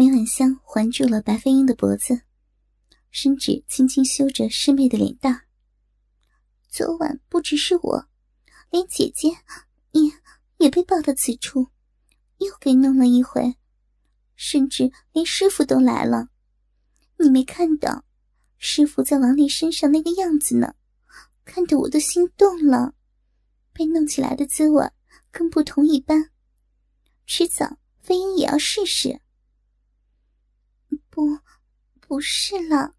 [0.00, 2.22] 梅婉香环住了白飞鹰的脖子，
[3.10, 5.42] 伸指轻轻修着师妹的脸蛋。
[6.70, 8.06] 昨晚不只是我，
[8.70, 9.28] 连姐姐
[9.90, 10.10] 也
[10.56, 11.66] 也被抱到此处，
[12.38, 13.56] 又给弄了一回，
[14.36, 16.30] 甚至连师傅都来了。
[17.18, 18.06] 你没看到，
[18.56, 20.76] 师傅在王丽身上那个样子呢，
[21.44, 22.94] 看得我都心动了。
[23.74, 24.90] 被弄起来的滋味
[25.30, 26.30] 更不同一般，
[27.26, 29.20] 迟早飞鹰也要试试。
[31.10, 31.38] 不，
[32.00, 32.94] 不是了。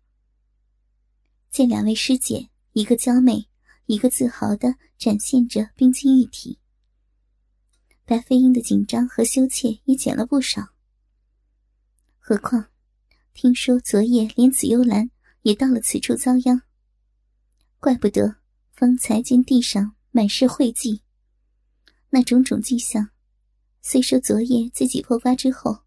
[1.49, 3.47] 见两位师姐，一个娇媚，
[3.85, 6.59] 一个自豪的展现着冰清玉体，
[8.05, 10.73] 白飞鹰的紧张和羞怯也减了不少。
[12.19, 12.67] 何况，
[13.33, 15.09] 听说昨夜连紫幽兰
[15.41, 16.61] 也到了此处遭殃，
[17.79, 18.35] 怪不得
[18.73, 21.01] 方才见地上满是晦迹。
[22.09, 23.09] 那种种迹象，
[23.81, 25.83] 虽说昨夜自己破瓜之后，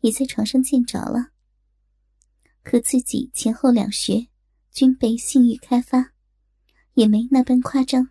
[0.00, 1.31] 也在床上见着了。
[2.62, 4.28] 可自己前后两穴
[4.70, 6.12] 均被性欲开发，
[6.94, 8.10] 也没那般夸张。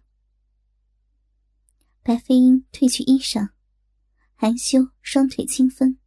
[2.04, 3.50] 白飞鹰褪去衣裳，
[4.36, 5.98] 含羞双腿轻分，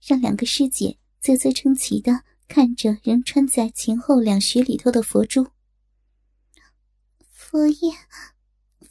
[0.00, 5.48] 让两个师姐啧啧称奇的看着仍穿在前后两穴里头的佛珠。
[7.30, 7.92] 佛爷，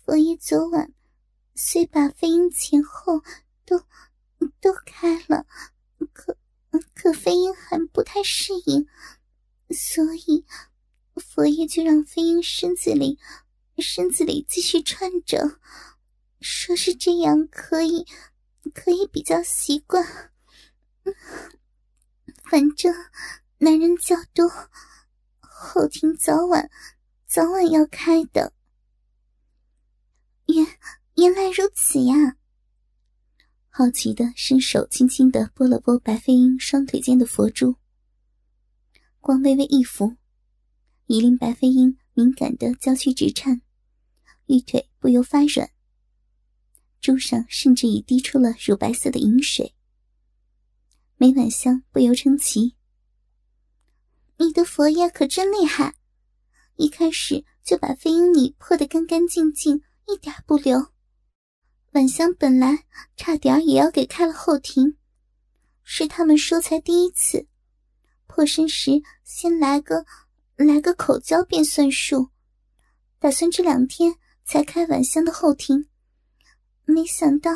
[0.05, 0.94] 佛爷昨晚
[1.55, 3.22] 虽把飞鹰前后
[3.66, 3.80] 都
[4.61, 5.45] 都开了，
[6.14, 6.38] 可。
[6.94, 8.88] 可飞鹰还不太适应，
[9.70, 10.45] 所以
[11.16, 13.20] 佛爷就让飞鹰身子里
[13.78, 15.59] 身子里继续穿着，
[16.42, 18.06] 说是这样可以
[18.73, 20.32] 可以比较习惯。
[22.50, 22.94] 反正
[23.60, 24.50] 男人较多，
[25.39, 26.70] 后庭早晚
[27.28, 28.54] 早晚要开的。
[30.48, 30.66] 原
[31.16, 32.16] 原来如此呀！
[33.78, 37.76] 好奇的伸手，轻轻的拨了拨白飞鹰双腿间的佛珠，
[39.20, 40.16] 光微微一拂，
[41.08, 43.61] 已令白飞鹰敏感的娇躯直颤，
[44.45, 45.70] 玉腿不由发软，
[47.02, 49.76] 珠上甚至已滴出了乳白色的银水。
[51.17, 52.78] 梅婉香不由称奇
[54.39, 55.95] ：“你的佛爷可真厉害，
[56.78, 60.92] 一开始就把飞鹰你破得干干净净，一点不留。”
[61.95, 62.83] 晚香本来
[63.16, 64.98] 差点也要给开了后庭，
[65.82, 67.48] 是他们说才第一次
[68.28, 70.05] 破身时，先来个
[70.58, 72.32] 来个口交便算数，
[73.17, 74.14] 打算这两天
[74.44, 75.88] 才开晚香的后庭，
[76.84, 77.50] 没想到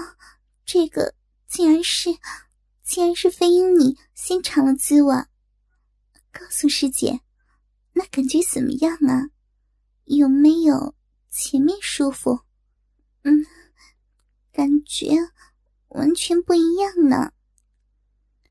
[0.63, 1.13] 这个
[1.45, 2.09] 竟然是
[2.81, 5.13] 竟然是飞鹰你先尝了滋味。
[6.31, 7.19] 告诉师姐，
[7.91, 9.31] 那感觉怎么样啊？
[10.05, 10.95] 有没有
[11.29, 12.39] 前面舒服？
[13.23, 13.45] 嗯。
[14.59, 15.15] 感觉
[15.87, 17.31] 完全不一样呢。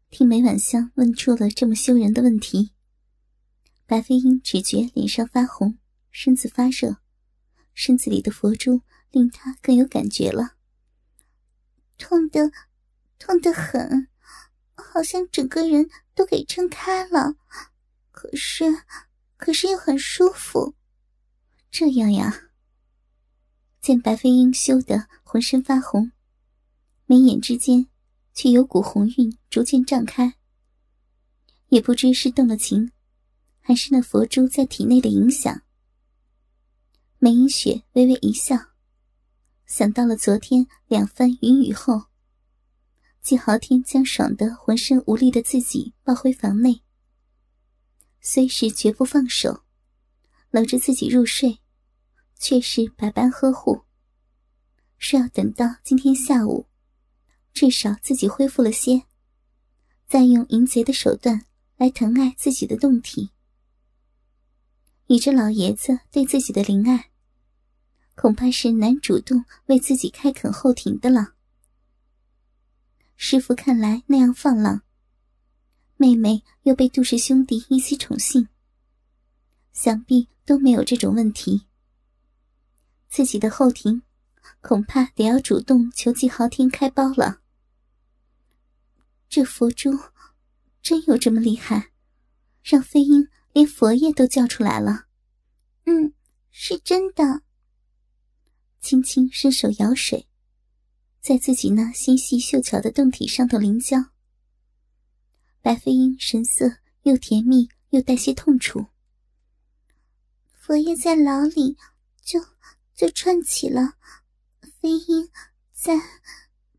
[0.09, 2.73] 听梅婉香问出了这么羞人的问题，
[3.85, 5.77] 白飞鹰只觉脸上发红，
[6.11, 6.97] 身子发热，
[7.75, 8.81] 身子里的佛珠
[9.11, 10.55] 令他更有感觉了。
[11.99, 12.51] 痛的，
[13.19, 14.09] 痛得很，
[14.73, 17.35] 好像整个人都给撑开了。
[18.11, 18.65] 可是，
[19.37, 20.75] 可是又很舒服。
[21.71, 22.48] 这样呀。
[23.89, 26.13] 见白飞鹰羞得浑身发红，
[27.07, 27.87] 眉眼之间
[28.35, 30.35] 却有股红晕逐渐绽开。
[31.71, 32.93] 也不知是动了情，
[33.61, 35.63] 还是那佛珠在体内的影响。
[37.19, 38.59] 梅影雪微微一笑，
[39.65, 42.09] 想到了昨天两番云雨后，
[43.23, 46.83] 季豪天将爽得浑身无力的自己抱回房内，
[48.21, 49.63] 虽是绝不放手，
[50.51, 51.61] 搂着自己入睡。
[52.39, 53.83] 却是百般呵护，
[54.97, 56.67] 说要等到今天下午，
[57.53, 59.03] 至少自己恢复了些，
[60.07, 61.45] 再用淫贼的手段
[61.77, 63.31] 来疼爱自己的胴体。
[65.09, 67.11] 以这老爷子对自己的怜爱，
[68.15, 71.35] 恐怕是难主动为自己开垦后庭的了。
[73.17, 74.83] 师傅看来那样放浪，
[75.97, 78.49] 妹妹又被杜氏兄弟一起宠幸，
[79.73, 81.67] 想必都没有这种问题。
[83.09, 84.03] 自己的后庭，
[84.61, 87.41] 恐怕得要主动求季豪天开包了。
[89.29, 89.91] 这佛珠
[90.83, 91.91] 真有这么厉害，
[92.63, 95.07] 让飞鹰连佛爷都叫出来了。
[95.85, 96.13] 嗯，
[96.51, 97.43] 是真的。
[98.81, 100.29] 轻轻伸手舀水，
[101.21, 103.99] 在自己那纤细秀巧的胴体上头淋浇。
[105.61, 108.87] 白飞鹰神色又甜蜜又带些痛楚。
[110.53, 111.77] 佛爷在牢里
[112.23, 112.39] 就。
[112.99, 113.93] 就串起了，
[114.81, 115.31] 飞鹰
[115.73, 115.95] 再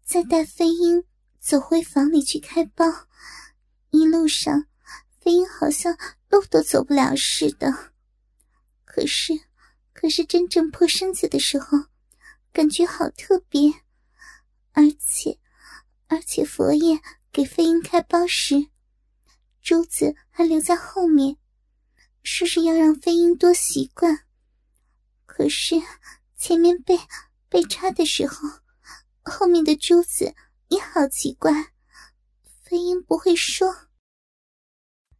[0.03, 1.05] 再带飞鹰
[1.39, 2.85] 走回房里去开包，
[3.91, 4.65] 一路上，
[5.17, 7.93] 飞鹰好像路都走不了似的。
[8.83, 9.31] 可是，
[9.93, 11.85] 可是真正破身子的时候，
[12.51, 13.71] 感觉好特别。
[14.73, 15.39] 而且，
[16.07, 16.99] 而且佛爷
[17.31, 18.67] 给飞鹰开包时，
[19.61, 21.37] 珠子还留在后面，
[22.23, 24.25] 说是要让飞鹰多习惯。
[25.39, 25.75] 可是
[26.35, 26.99] 前面被
[27.47, 28.59] 被插的时候，
[29.21, 30.35] 后面的珠子
[30.67, 31.71] 也好奇怪。
[32.61, 33.87] 飞鹰不会说，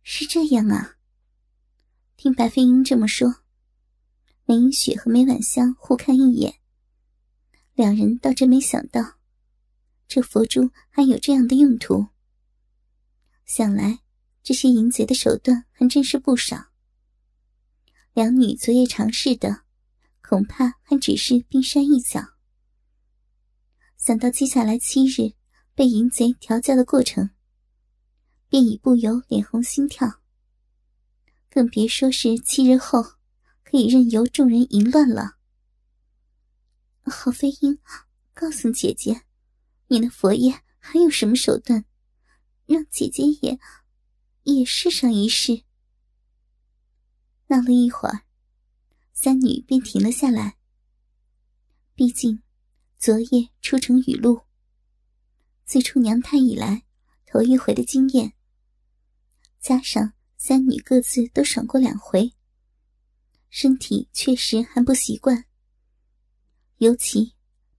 [0.03, 0.97] 是这样啊。
[2.17, 3.33] 听白飞鹰这么说，
[4.43, 6.59] 梅英雪和梅婉香互看一眼，
[7.73, 9.19] 两人倒真没想到，
[10.05, 12.07] 这佛珠还有这样的用途。
[13.45, 14.01] 想来
[14.43, 16.65] 这些淫贼的手段还真是不少。
[18.11, 19.68] 两女昨夜尝试的。
[20.29, 22.23] 恐怕还只是冰山一角。
[23.97, 25.33] 想到接下来七日
[25.73, 27.31] 被淫贼调教的过程，
[28.47, 30.21] 便已不由脸红心跳。
[31.49, 33.01] 更别说是七日后
[33.63, 35.37] 可以任由众人淫乱了。
[37.05, 37.79] 郝飞鹰，
[38.35, 39.23] 告诉姐姐，
[39.87, 41.85] 你那佛爷还有什么手段，
[42.67, 43.59] 让姐姐也
[44.43, 45.63] 也试上一试。
[47.47, 48.28] 闹了一会儿。
[49.21, 50.55] 三女便停了下来。
[51.93, 52.41] 毕竟，
[52.97, 54.43] 昨夜出城雨露，
[55.65, 56.83] 自出娘胎以来
[57.25, 58.31] 头一回的经验，
[59.59, 62.31] 加上三女各自都爽过两回，
[63.49, 65.43] 身体确实还不习惯。
[66.77, 67.33] 尤其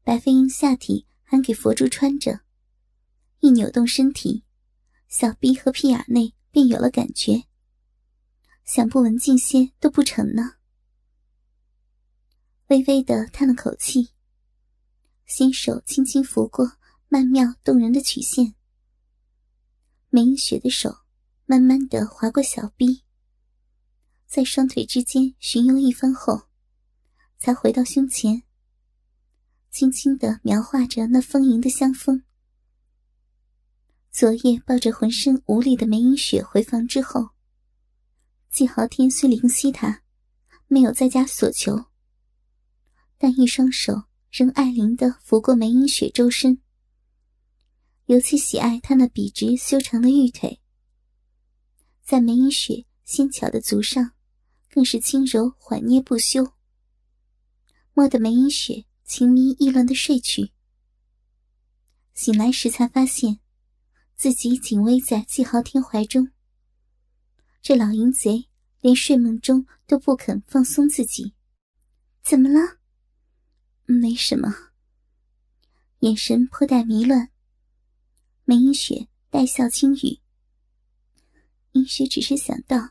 [0.05, 2.41] 白飞鹰下体还给佛珠穿着，
[3.39, 4.45] 一扭动身体，
[5.09, 7.45] 小臂和屁眼内便有了感觉，
[8.67, 10.57] 想不文静些都不成呢。
[12.71, 14.11] 微微的叹了口气，
[15.27, 16.75] 新手轻轻拂过
[17.09, 18.55] 曼妙动人的曲线，
[20.09, 20.99] 梅英雪的手
[21.47, 23.03] 慢慢的划过小臂，
[24.29, 26.43] 在双腿之间巡游一番后，
[27.39, 28.45] 才回到胸前，
[29.73, 32.23] 轻轻的描画着那丰盈的香风。
[34.13, 37.31] 昨夜抱着浑身无力的梅英雪回房之后，
[38.49, 40.03] 季豪天虽怜惜她，
[40.69, 41.90] 没有再加索求。
[43.23, 46.59] 但一双手仍爱怜的拂过梅英雪周身，
[48.07, 50.59] 尤其喜爱她那笔直修长的玉腿，
[52.03, 54.13] 在梅英雪纤巧的足上，
[54.71, 56.55] 更是轻柔缓捏不休，
[57.93, 60.53] 摸得梅英雪情迷意乱的睡去。
[62.15, 63.39] 醒来时才发现，
[64.17, 66.31] 自己紧偎在季豪天怀中。
[67.61, 68.49] 这老淫贼
[68.81, 71.35] 连睡梦中都不肯放松自己，
[72.23, 72.80] 怎么了？
[73.99, 74.55] 没什么。
[76.01, 77.31] 眼神颇带迷乱。
[78.45, 80.21] 梅英雪带笑轻语
[81.73, 82.91] ：“英雪只是想到，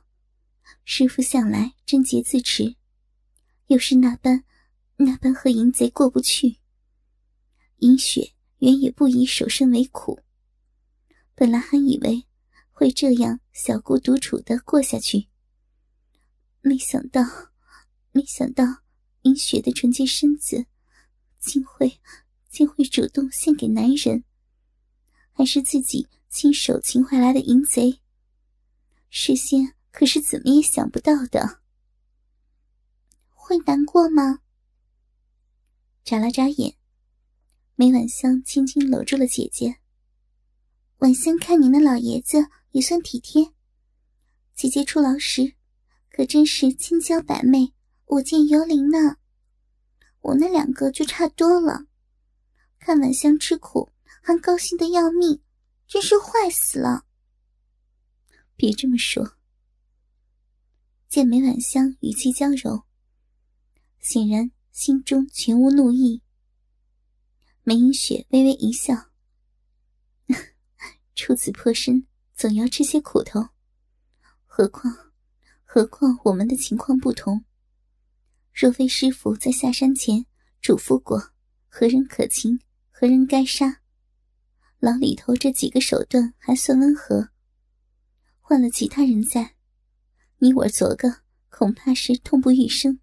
[0.83, 2.75] 师傅向来贞洁自持，
[3.67, 4.43] 又是那般
[4.97, 6.57] 那般和淫贼过不去。
[7.77, 10.19] 英雪原也不以守身为苦，
[11.33, 12.25] 本来还以为
[12.71, 15.27] 会这样小孤独处的过下去，
[16.61, 17.23] 没想到，
[18.11, 18.65] 没想到
[19.21, 20.65] 英雪的纯洁身子。”
[21.39, 21.99] 竟会，
[22.49, 24.23] 竟会主动献给男人，
[25.31, 27.99] 还是自己亲手擒回来的淫贼？
[29.09, 31.61] 事先可是怎么也想不到的。
[33.29, 34.41] 会难过吗？
[36.03, 36.75] 眨了眨眼，
[37.75, 39.77] 梅婉香轻轻搂住了姐姐。
[40.97, 43.53] 婉香看你那老爷子也算体贴，
[44.53, 45.55] 姐姐出牢时，
[46.11, 47.73] 可真是千娇百媚，
[48.07, 49.17] 舞剑游灵呢。
[50.21, 51.85] 我那两个就差多了，
[52.79, 55.41] 看晚香吃苦，还高兴的要命，
[55.87, 57.05] 真是坏死了。
[58.55, 59.37] 别这么说。
[61.07, 62.83] 见梅晚香语气娇柔，
[63.99, 66.21] 显然心中全无怒意。
[67.63, 69.09] 梅英雪微微一笑
[71.15, 73.49] ：“初次破身，总要吃些苦头。
[74.45, 75.13] 何况，
[75.63, 77.43] 何况我们的情况不同。”
[78.61, 80.25] 若非师傅在下山前
[80.59, 81.31] 嘱咐过
[81.69, 82.59] 何人可擒，
[82.91, 83.79] 何人该杀，
[84.79, 87.29] 牢里头这几个手段还算温和。
[88.41, 89.55] 换了其他人在，
[90.39, 92.99] 你我昨个恐怕是痛不欲生，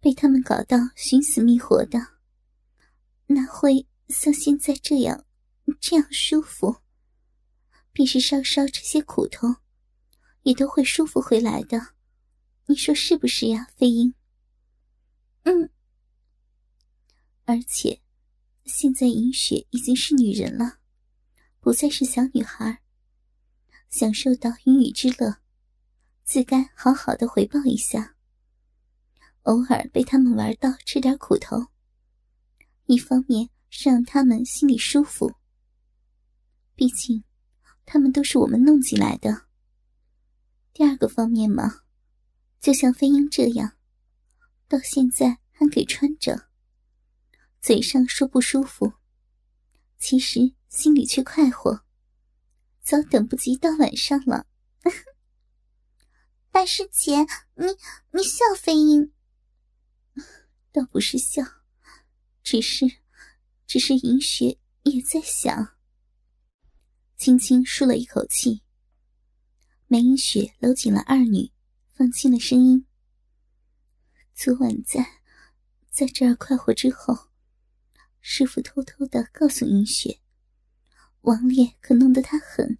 [0.00, 2.00] 被他们搞到寻死觅活的，
[3.28, 5.24] 哪会像现在这样
[5.78, 6.78] 这样舒服？
[7.92, 9.54] 便是稍稍吃些苦头，
[10.42, 11.90] 也都会舒服回来的。
[12.66, 14.12] 你说是不是呀，飞鹰？
[15.48, 15.70] 嗯，
[17.46, 18.02] 而且，
[18.66, 20.78] 现在银雪已经是女人了，
[21.58, 22.82] 不再是小女孩。
[23.88, 25.38] 享受到云雨之乐，
[26.22, 28.14] 自该好好的回报一下。
[29.44, 31.68] 偶尔被他们玩到吃点苦头，
[32.84, 35.36] 一方面是让他们心里舒服。
[36.74, 37.24] 毕竟，
[37.86, 39.46] 他们都是我们弄进来的。
[40.74, 41.84] 第二个方面嘛，
[42.60, 43.77] 就像飞鹰这样，
[44.68, 46.50] 到现在还给穿着，
[47.58, 48.92] 嘴上说不舒服，
[49.98, 51.84] 其实心里却快活，
[52.82, 54.46] 早等不及到晚上了。
[56.52, 57.66] 大师姐，你
[58.12, 59.12] 你笑飞鹰。
[60.70, 61.42] 倒不是笑，
[62.42, 62.84] 只是，
[63.66, 65.76] 只是银雪也在想。
[67.16, 68.62] 轻轻舒了一口气，
[69.86, 71.50] 梅银雪搂紧了二女，
[71.94, 72.86] 放轻了声音。
[74.40, 75.20] 昨晚在，
[75.90, 77.30] 在这儿快活之后，
[78.20, 80.20] 师傅偷偷的告诉银雪，
[81.22, 82.78] 王烈可弄得他狠，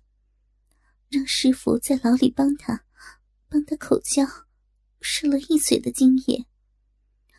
[1.08, 2.84] 让师傅在牢里帮他，
[3.48, 4.24] 帮他口交，
[5.00, 6.46] 失了一嘴的精液。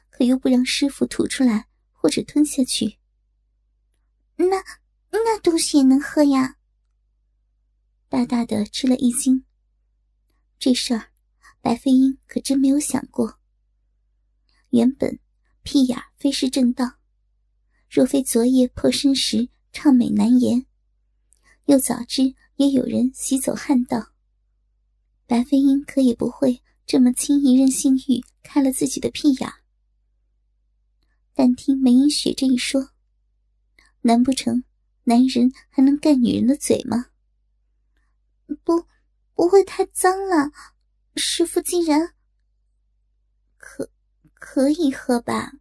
[0.09, 2.99] 可又不让师傅吐出来或者吞下去，
[4.35, 4.61] 那
[5.11, 6.57] 那东西也能喝呀？
[8.09, 9.45] 大大的吃了一惊。
[10.59, 11.13] 这事儿，
[11.61, 13.38] 白飞鹰可真没有想过。
[14.69, 15.19] 原本
[15.63, 16.97] 屁眼非是正道，
[17.89, 20.65] 若非昨夜破身时畅美难言，
[21.65, 24.11] 又早知也有人洗走汉道，
[25.25, 29.51] 白飞鹰可也不会这么轻易任性欲开了自己的屁眼。
[31.33, 32.89] 但听梅英雪这一说，
[34.01, 34.63] 难不成
[35.03, 37.07] 男人还能干女人的嘴吗？
[38.63, 38.85] 不，
[39.33, 40.51] 不会太脏了。
[41.15, 42.13] 师傅竟然
[43.57, 43.89] 可
[44.39, 45.51] 可以喝吧？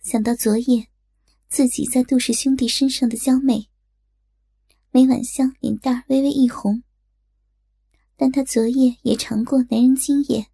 [0.00, 0.88] 想到昨夜
[1.48, 3.68] 自己在杜氏兄弟身上的娇媚，
[4.90, 6.82] 梅婉香脸蛋微微一红。
[8.16, 10.48] 但她昨夜也尝过男人精液，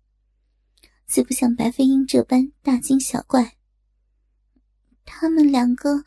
[1.07, 3.57] 自不像白飞鹰这般大惊小怪。
[5.05, 6.05] 他们两个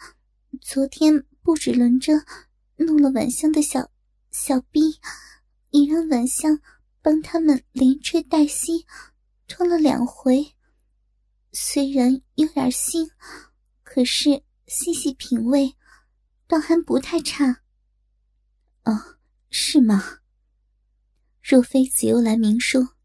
[0.61, 2.13] 昨天不止轮着
[2.75, 3.91] 弄了晚香的小
[4.31, 4.99] 小逼，
[5.71, 6.61] 也让晚香
[7.01, 8.85] 帮他们连吹带吸，
[9.53, 10.53] 吞了两回。
[11.51, 13.05] 虽然有点腥，
[13.83, 15.75] 可是细细品味，
[16.47, 17.61] 倒还不太差。
[18.85, 19.17] 哦，
[19.49, 20.19] 是吗？
[21.43, 22.95] 若非紫幽兰明说，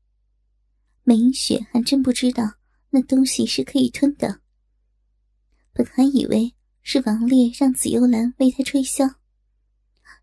[1.03, 2.55] 梅英雪还真不知道
[2.91, 4.41] 那东西是可以吞的。
[5.73, 9.17] 本还以为是王烈让紫幽兰为他吹箫，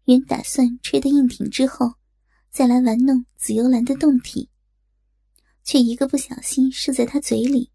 [0.06, 1.96] 原打算吹得硬挺之后，
[2.50, 4.50] 再来玩弄紫幽兰的胴体，
[5.63, 7.72] 却一个不小心射在他嘴里。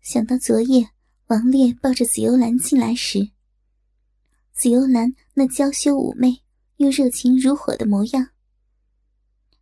[0.00, 0.90] 想到昨夜
[1.26, 3.30] 王烈抱着紫幽兰进来时，
[4.52, 6.42] 紫幽兰那娇羞妩媚
[6.76, 8.30] 又热情如火的模样，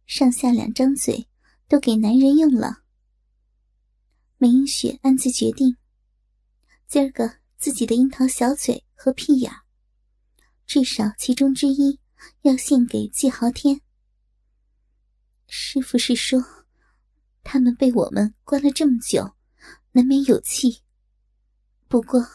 [0.06, 1.28] 上下两张嘴
[1.68, 2.82] 都给男人用了。
[4.38, 5.76] 梅英雪暗自决定。
[6.86, 9.50] 今儿个自己的樱桃小嘴和屁眼，
[10.66, 11.98] 至少其中之一
[12.42, 13.80] 要献给季豪天。
[15.48, 16.44] 师傅是说，
[17.48, 19.36] 他们被我们关了这么久，
[19.92, 20.82] 难免有气。
[21.86, 22.26] 不过，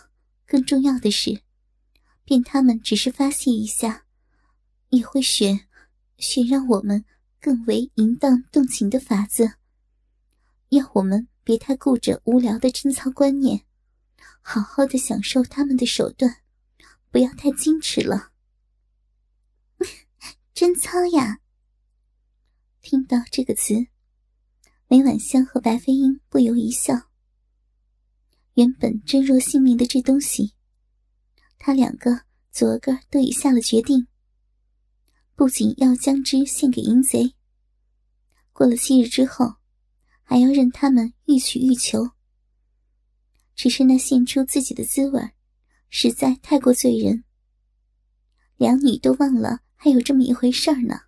[0.47, 1.41] 更重要的是，
[2.23, 4.05] 便他们只是发泄一下，
[4.87, 5.67] 也会选
[6.17, 7.03] 选让我们
[7.41, 9.55] 更为淫荡动情的法子，
[10.69, 13.65] 要我们别太顾着无聊的贞操观念。
[14.41, 16.37] 好好的享受他们的手段，
[17.11, 18.31] 不要太矜持了。
[20.55, 21.41] 贞操呀！
[22.81, 23.87] 听到这个词，
[24.91, 26.93] 梅婉香和白飞鹰不由一笑。
[28.55, 30.53] 原本珍若性命的这东西，
[31.57, 34.05] 他两个昨个都已下了决定，
[35.33, 37.33] 不仅要将之献给淫贼，
[38.51, 39.53] 过了七日之后，
[40.23, 42.09] 还要任他们欲取欲求。
[43.55, 45.21] 只是那献出自己的滋味，
[45.89, 47.23] 实在太过醉人。
[48.57, 51.03] 两女都忘了还有这么一回事儿呢。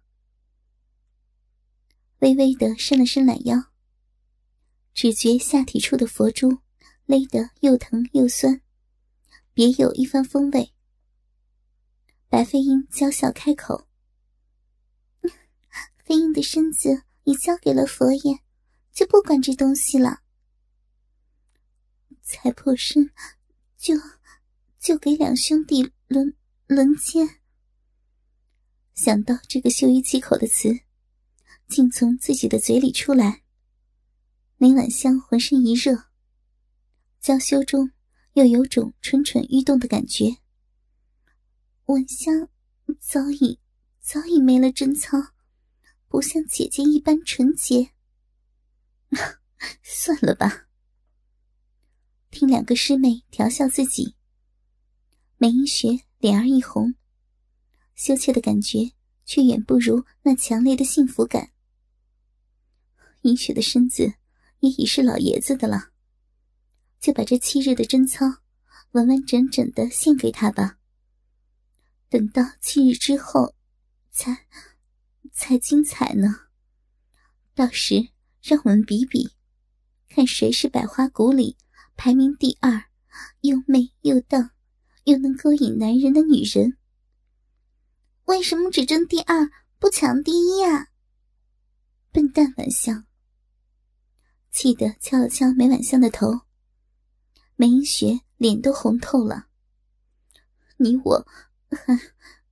[2.19, 3.72] 微微的伸了伸懒腰，
[4.93, 6.59] 只觉下体处的佛珠
[7.05, 8.61] 勒得又疼又酸，
[9.53, 10.71] 别有一番风味。
[12.29, 13.87] 白飞鹰娇笑开口
[16.03, 18.39] ：“飞鹰的身子已交给了佛爷，
[18.91, 20.21] 就不管这东西了。”
[22.21, 23.11] 才破身，
[23.77, 23.95] 就
[24.79, 26.35] 就给两兄弟轮
[26.65, 27.41] 轮奸。
[28.95, 30.79] 想到这个羞于启口的词，
[31.67, 33.42] 竟从自己的嘴里出来，
[34.57, 36.05] 梅婉香浑身一热，
[37.19, 37.91] 娇羞中
[38.33, 40.37] 又有种蠢蠢欲动的感觉。
[41.85, 42.47] 婉香
[42.99, 43.59] 早已
[43.99, 45.17] 早已没了贞操，
[46.07, 47.91] 不像姐姐一般纯洁。
[49.83, 50.67] 算了吧。
[52.31, 54.15] 听两个师妹调笑自己，
[55.37, 56.95] 梅英雪脸儿一红，
[57.95, 58.93] 羞怯的感觉
[59.25, 61.51] 却远不如那强烈的幸福感。
[63.21, 64.13] 英雪的身子
[64.63, 65.89] 也已是老爷子的了，
[67.01, 68.25] 就把这七日的贞操
[68.91, 70.77] 完完整整的献给他吧。
[72.07, 73.53] 等到七日之后，
[74.09, 74.47] 才
[75.33, 76.47] 才精彩呢。
[77.53, 78.07] 到时
[78.41, 79.31] 让我们比比，
[80.07, 81.57] 看谁是百花谷里
[81.97, 82.85] 排名第二，
[83.41, 84.51] 又媚又荡，
[85.03, 86.77] 又能勾引男人的女人。
[88.23, 90.87] 为什么只争第二，不抢第一呀？
[92.13, 92.93] 笨蛋玩笑，
[94.53, 96.41] 气得敲了敲梅婉香的头。
[97.57, 99.47] 梅英雪脸都红透了。
[100.77, 101.27] 你我。
[101.75, 101.99] 还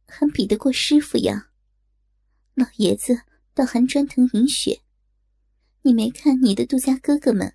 [0.07, 1.51] 还比得过师傅呀？
[2.55, 3.21] 老爷子
[3.53, 4.81] 倒还专疼银雪。
[5.83, 7.53] 你没看你的杜家哥哥们，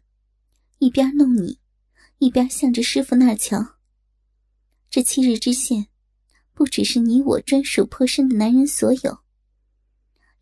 [0.79, 1.59] 一边弄你，
[2.19, 3.79] 一边向着师傅那儿瞧。
[4.89, 5.89] 这七日之限，
[6.55, 9.19] 不只是你我专属破身的男人所有，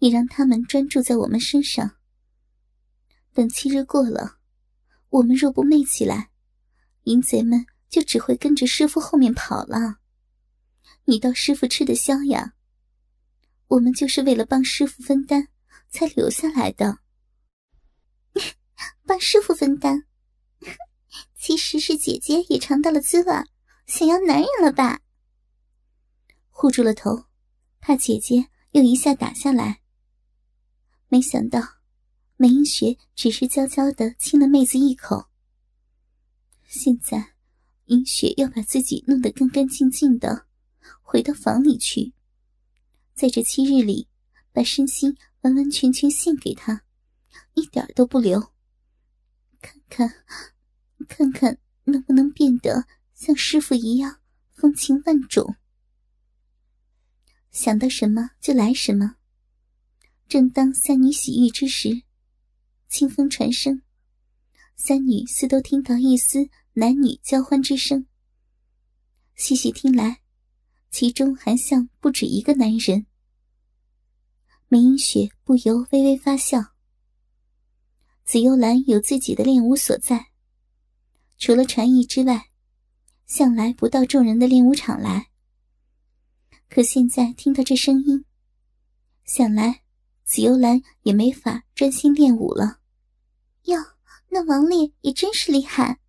[0.00, 1.96] 也让他们专注在我们身上。
[3.34, 4.38] 等七日过了，
[5.10, 6.30] 我们若不媚起来，
[7.02, 9.98] 淫贼们就只会跟着师傅后面跑了。
[11.06, 12.54] 你道师傅吃得消呀？
[13.66, 15.48] 我们就是为了帮师傅分担，
[15.88, 17.00] 才留下来的。
[19.04, 20.04] 帮师傅分担，
[21.36, 23.32] 其实是姐姐也尝到了滋味，
[23.86, 25.00] 想要男人了吧？
[26.50, 27.24] 护住了头，
[27.80, 29.80] 怕姐姐又一下打下来。
[31.08, 31.60] 没想到
[32.44, 35.30] 梅英雪只是娇娇的亲了妹子一口。
[36.66, 37.32] 现在，
[37.86, 40.44] 英雪要把自己弄得干干净净的。
[41.00, 42.12] 回到房里去，
[43.14, 44.08] 在这七日里，
[44.52, 46.84] 把身心完完全全献给他，
[47.54, 48.52] 一点都不留。
[49.62, 50.14] 看看，
[51.08, 54.20] 看看能不能变得像师傅一样
[54.52, 55.56] 风情万种。
[57.50, 59.16] 想到什么就来什么。
[60.28, 62.02] 正当三女洗浴之时，
[62.94, 63.82] 清风传声，
[64.76, 68.06] 三女似都听到一丝男女交欢之声。
[69.34, 70.20] 细细听来。
[70.92, 73.06] 其中还像不止一个男人，
[74.68, 76.66] 梅英雪不由微微发笑。
[78.24, 80.26] 紫幽兰有自己的练武所在，
[81.36, 82.50] 除了传艺之外，
[83.26, 85.30] 向来不到众人的练武场来。
[86.68, 88.24] 可现在听到这声音，
[89.24, 89.82] 想来
[90.24, 92.82] 紫幽兰也没法专心练武了。
[93.64, 93.78] 哟，
[94.28, 96.00] 那王烈也真是厉害，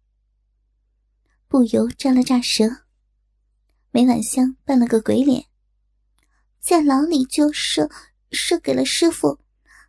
[1.48, 2.84] 不由咂了咂舌。
[3.91, 5.46] 梅婉香扮了个鬼脸，
[6.60, 7.89] 在牢里就射
[8.32, 9.39] 射给了师傅，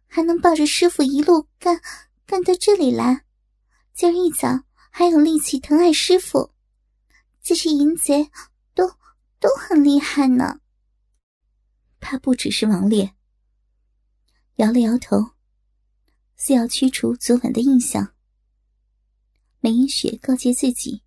[0.06, 1.80] 还能抱着师傅一路干
[2.24, 3.24] 干到这里来。
[3.92, 6.52] 今儿一早还有力气疼爱师傅，
[7.42, 8.30] 这些淫贼
[8.74, 8.88] 都
[9.40, 10.60] 都很厉害呢。
[11.98, 13.14] 怕不只是王烈，
[14.56, 15.32] 摇了摇头，
[16.36, 18.14] 似要驱除昨晚的印象。
[19.60, 21.02] 梅英雪告诫自己。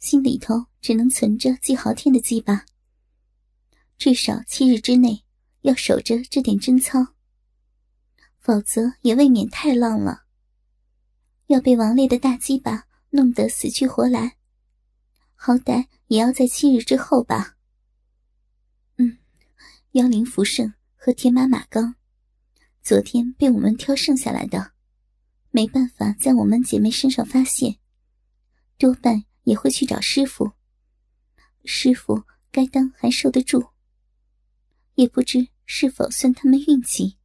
[0.00, 2.64] 心里头只能存着季豪天的鸡巴，
[3.98, 5.24] 至少七日之内
[5.62, 7.14] 要守着这点贞操，
[8.38, 10.22] 否则也未免太浪了。
[11.48, 14.36] 要被王烈的大鸡巴弄得死去活来，
[15.34, 17.56] 好歹也要在七日之后吧。
[18.98, 19.18] 嗯，
[19.92, 21.96] 妖灵福盛和天马马刚，
[22.88, 24.72] 昨天被我们挑剩下来的，
[25.50, 27.76] 没办法在我们姐妹身上发现，
[28.78, 29.24] 多半。
[29.42, 30.52] 也会去找师傅，
[31.66, 33.68] 师傅该当还受得住，
[34.94, 37.18] 也不知是否算他们运气。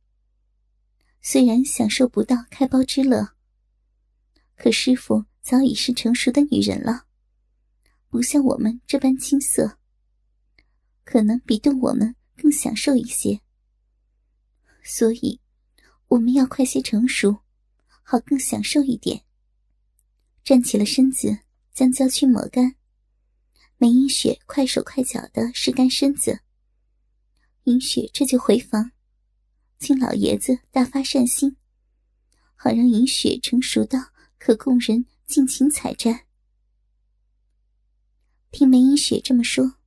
[1.21, 3.35] 虽然享受不到开包之乐，
[4.57, 7.05] 可师傅早已是成熟的女人了，
[8.09, 9.77] 不像我们这般青涩，
[11.05, 13.39] 可能比对我们更享受一些。
[14.81, 15.41] 所以，
[16.07, 17.39] 我们要快些成熟，
[18.01, 19.23] 好更享受一点。
[20.43, 21.39] 站起了身子。
[21.73, 22.75] 将娇躯抹干，
[23.79, 26.41] 梅英雪快手快脚的拭干身子。
[27.63, 28.91] 银雪这就回房，
[29.79, 31.57] 请老爷子大发善心，
[32.53, 33.97] 好让银雪成熟到
[34.37, 36.27] 可供人尽情采摘。
[38.51, 39.77] 听梅英雪这么说，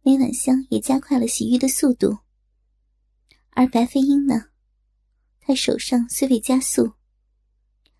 [0.00, 2.20] 梅婉香也加快了洗浴的速度。
[3.50, 4.46] 而白飞鹰呢，
[5.44, 6.92] 他手上虽未加速，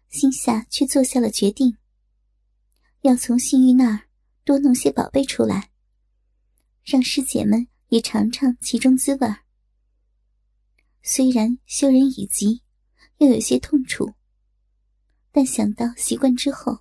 [0.08, 1.76] 心下却做下了决定。
[3.00, 4.08] 要从幸玉那儿
[4.44, 5.70] 多弄些宝贝出来，
[6.84, 9.28] 让师姐们也尝尝其中滋味。
[11.02, 12.62] 虽然羞人已极，
[13.18, 14.14] 又有些痛楚，
[15.32, 16.78] 但想到习惯之后，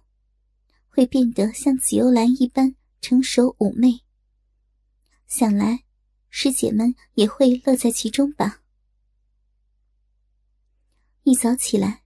[0.90, 4.02] 会变得像紫幽兰一般成熟妩媚，
[5.26, 5.84] 想来
[6.30, 8.61] 师姐们也会乐在其中吧。
[11.24, 12.02] 一早起来，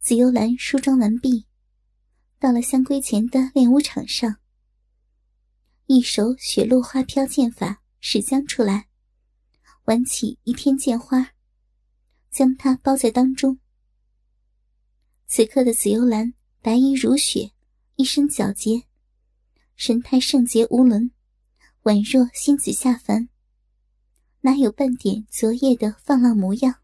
[0.00, 1.44] 紫幽兰梳妆完毕，
[2.38, 4.36] 到了香闺前的练武场上，
[5.84, 8.88] 一手雪落花飘剑法使将出来。
[9.84, 11.34] 挽起一片剑花，
[12.30, 13.58] 将它包在当中。
[15.26, 16.32] 此刻的紫幽兰
[16.62, 17.52] 白衣如雪，
[17.96, 18.84] 一身皎洁，
[19.76, 21.10] 神态圣洁无伦，
[21.82, 23.28] 宛若仙子下凡，
[24.40, 26.76] 哪有半点昨夜的放浪模样？